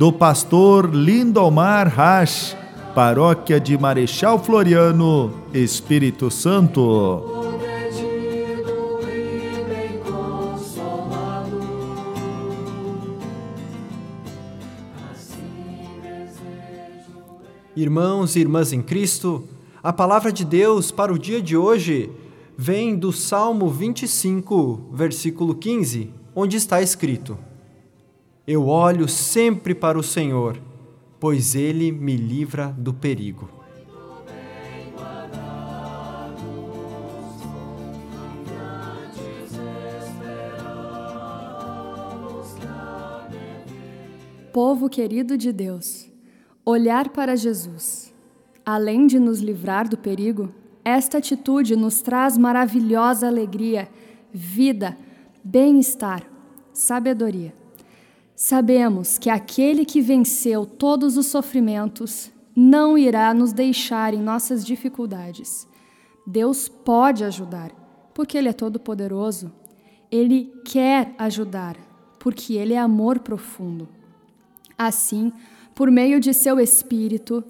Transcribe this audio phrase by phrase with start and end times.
[0.00, 2.56] do pastor Lindomar Rasch,
[2.94, 7.22] paróquia de Marechal Floriano, Espírito Santo.
[17.76, 19.44] Irmãos e irmãs em Cristo,
[19.82, 22.10] a palavra de Deus para o dia de hoje
[22.56, 27.49] vem do Salmo 25, versículo 15, onde está escrito:
[28.52, 30.60] Eu olho sempre para o Senhor,
[31.20, 33.48] pois ele me livra do perigo.
[44.52, 46.10] Povo querido de Deus,
[46.64, 48.12] olhar para Jesus.
[48.66, 50.52] Além de nos livrar do perigo,
[50.84, 53.88] esta atitude nos traz maravilhosa alegria,
[54.34, 54.98] vida,
[55.44, 56.28] bem-estar,
[56.72, 57.59] sabedoria.
[58.42, 65.68] Sabemos que aquele que venceu todos os sofrimentos não irá nos deixar em nossas dificuldades.
[66.26, 67.70] Deus pode ajudar,
[68.14, 69.52] porque Ele é todo-poderoso.
[70.10, 71.76] Ele quer ajudar,
[72.18, 73.86] porque Ele é amor profundo.
[74.76, 75.30] Assim,
[75.74, 77.44] por meio de seu Espírito,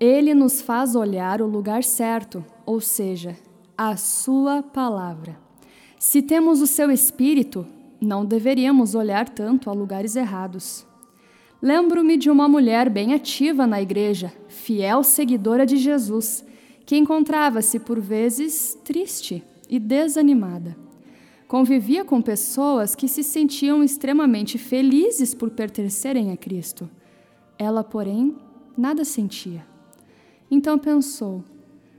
[0.00, 3.36] Ele nos faz olhar o lugar certo, ou seja,
[3.78, 5.38] a Sua palavra.
[6.00, 7.64] Se temos o seu Espírito,
[8.04, 10.86] não deveríamos olhar tanto a lugares errados.
[11.60, 16.44] Lembro-me de uma mulher bem ativa na igreja, fiel seguidora de Jesus,
[16.84, 20.76] que encontrava-se por vezes triste e desanimada.
[21.46, 26.90] Convivia com pessoas que se sentiam extremamente felizes por pertencerem a Cristo.
[27.58, 28.36] Ela, porém,
[28.76, 29.64] nada sentia.
[30.50, 31.44] Então pensou: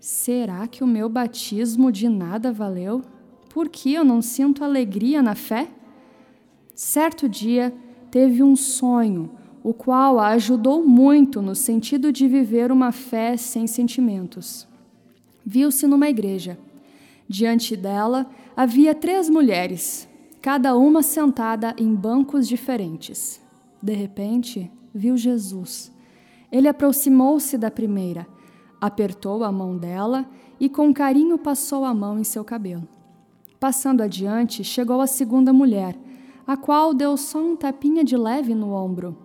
[0.00, 3.02] será que o meu batismo de nada valeu?
[3.50, 5.68] Por que eu não sinto alegria na fé?
[6.74, 7.72] Certo dia,
[8.10, 9.30] teve um sonho,
[9.62, 14.66] o qual a ajudou muito no sentido de viver uma fé sem sentimentos.
[15.46, 16.58] Viu-se numa igreja.
[17.28, 18.26] Diante dela
[18.56, 20.08] havia três mulheres,
[20.42, 23.40] cada uma sentada em bancos diferentes.
[23.80, 25.92] De repente, viu Jesus.
[26.50, 28.26] Ele aproximou-se da primeira,
[28.80, 32.86] apertou a mão dela e com carinho passou a mão em seu cabelo.
[33.60, 35.96] Passando adiante, chegou a segunda mulher
[36.46, 39.16] a qual deu só um tapinha de leve no ombro.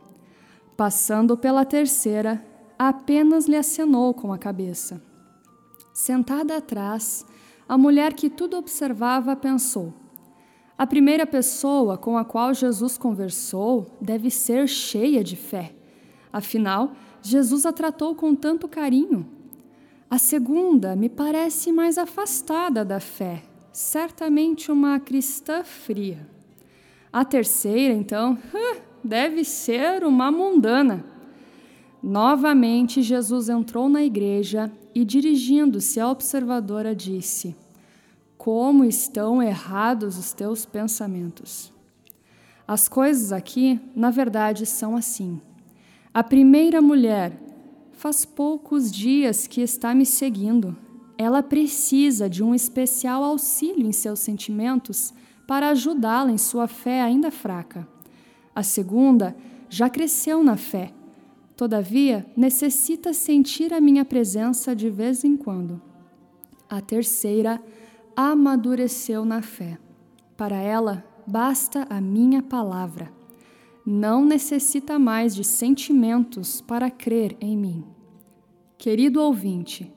[0.78, 2.46] Passando pela terceira,
[2.78, 5.02] apenas lhe acenou com a cabeça.
[5.94, 7.26] Sentada atrás,
[7.68, 9.94] a mulher que tudo observava pensou:
[10.78, 15.76] a primeira pessoa com a qual Jesus conversou deve ser cheia de fé.
[16.32, 19.28] Afinal, Jesus a tratou com tanto carinho.
[20.10, 23.44] A segunda me parece mais afastada da fé,
[23.74, 26.39] certamente uma cristã fria.
[27.12, 28.38] A terceira, então,
[29.04, 31.04] deve ser uma mundana.
[32.02, 37.56] Novamente, Jesus entrou na igreja e, dirigindo-se à observadora, disse:
[38.38, 41.74] Como estão errados os teus pensamentos.
[42.68, 45.42] As coisas aqui, na verdade, são assim.
[46.14, 47.34] A primeira mulher
[47.92, 50.78] faz poucos dias que está me seguindo.
[51.18, 55.14] Ela precisa de um especial auxílio em seus sentimentos
[55.50, 57.88] para ajudá-la em sua fé ainda fraca.
[58.54, 59.36] A segunda
[59.68, 60.94] já cresceu na fé,
[61.58, 65.82] todavia necessita sentir a minha presença de vez em quando.
[66.70, 67.60] A terceira
[68.16, 69.80] amadureceu na fé.
[70.38, 73.12] Para ela, basta a minha palavra.
[73.84, 77.84] Não necessita mais de sentimentos para crer em mim.
[78.78, 79.92] Querido ouvinte,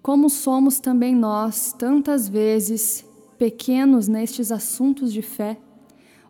[0.00, 3.04] como somos também nós, tantas vezes,
[3.42, 5.58] pequenos nestes assuntos de fé,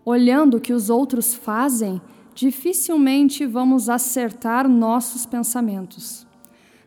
[0.02, 2.00] olhando o que os outros fazem,
[2.34, 6.26] dificilmente vamos acertar nossos pensamentos.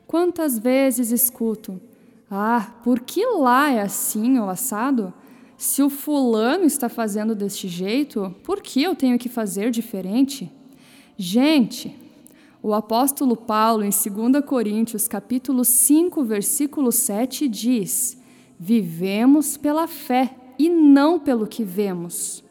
[0.08, 1.80] Quantas vezes escuto:
[2.28, 5.14] Ah, por que lá é assim ou assado?
[5.60, 10.52] Se o fulano está fazendo deste jeito, por que eu tenho que fazer diferente?
[11.16, 11.96] Gente,
[12.64, 18.25] o apóstolo Paulo em 2 Coríntios, capítulo 5, versículo 7 diz:
[18.60, 22.44] Vivemos pela fé e não pelo que vemos.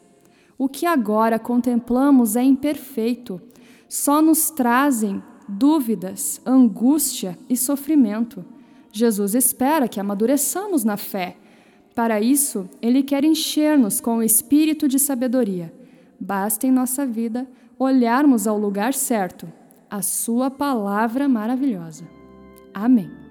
[0.59, 3.41] O que agora contemplamos é imperfeito,
[3.89, 8.45] só nos trazem dúvidas, angústia e sofrimento.
[8.93, 11.37] Jesus espera que amadureçamos na fé.
[11.95, 15.73] Para isso, Ele quer encher-nos com o espírito de sabedoria.
[16.19, 17.47] Basta em nossa vida
[17.79, 19.51] olharmos ao lugar certo,
[19.91, 22.05] a Sua palavra maravilhosa.
[22.73, 23.24] Amém.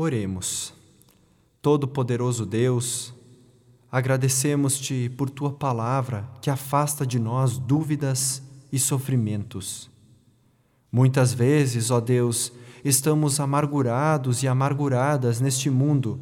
[0.00, 0.72] Oremos.
[1.60, 3.12] Todo-Poderoso Deus,
[3.90, 8.40] agradecemos-te por tua palavra que afasta de nós dúvidas
[8.70, 9.90] e sofrimentos.
[10.92, 12.52] Muitas vezes, ó Deus,
[12.84, 16.20] estamos amargurados e amarguradas neste mundo,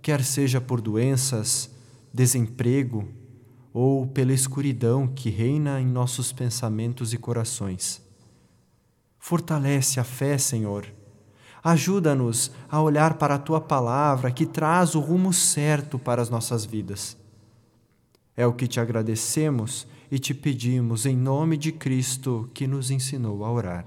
[0.00, 1.70] quer seja por doenças,
[2.10, 3.06] desemprego
[3.70, 8.00] ou pela escuridão que reina em nossos pensamentos e corações.
[9.18, 10.99] Fortalece a fé, Senhor
[11.62, 16.64] Ajuda-nos a olhar para a tua palavra que traz o rumo certo para as nossas
[16.64, 17.16] vidas.
[18.36, 23.44] É o que te agradecemos e te pedimos em nome de Cristo que nos ensinou
[23.44, 23.84] a orar.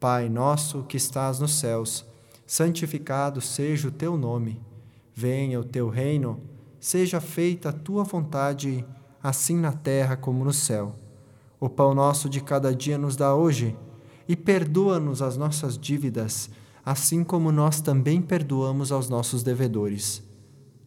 [0.00, 2.04] Pai nosso que estás nos céus,
[2.46, 4.60] santificado seja o teu nome.
[5.14, 6.40] Venha o teu reino,
[6.80, 8.84] seja feita a tua vontade,
[9.22, 10.94] assim na terra como no céu.
[11.60, 13.76] O pão nosso de cada dia nos dá hoje
[14.28, 16.50] e perdoa-nos as nossas dívidas
[16.86, 20.22] assim como nós também perdoamos aos nossos devedores.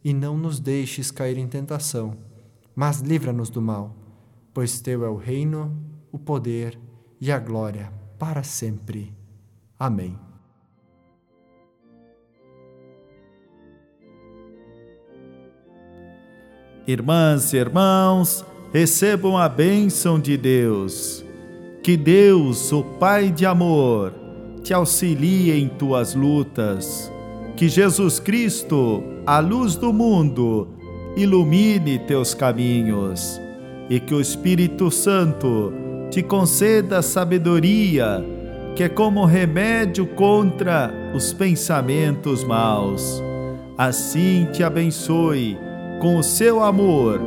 [0.01, 2.15] E não nos deixes cair em tentação,
[2.73, 3.93] mas livra-nos do mal,
[4.53, 5.77] pois teu é o reino,
[6.09, 6.79] o poder
[7.19, 9.13] e a glória para sempre.
[9.77, 10.17] Amém.
[16.87, 21.25] Irmãs e irmãos, recebam a bênção de Deus.
[21.83, 24.28] Que Deus, o Pai de amor,
[24.63, 27.11] te auxilie em tuas lutas.
[27.55, 30.67] Que Jesus Cristo, a luz do mundo,
[31.15, 33.39] ilumine teus caminhos
[33.89, 35.73] e que o Espírito Santo
[36.09, 38.23] te conceda sabedoria,
[38.75, 43.21] que é como remédio contra os pensamentos maus.
[43.77, 45.57] Assim te abençoe
[45.99, 47.19] com o seu amor,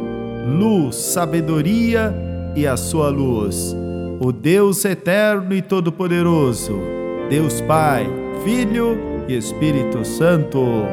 [0.47, 2.15] luz, sabedoria
[2.57, 3.77] e a sua luz.
[4.21, 7.02] O Deus eterno e todo-poderoso
[7.33, 8.07] Deus Pai,
[8.45, 10.85] Filho e Espírito Santo.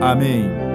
[0.00, 0.69] Amém.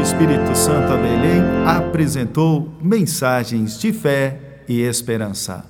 [0.00, 5.69] Espírito Santo a Belém apresentou mensagens de fé e esperança.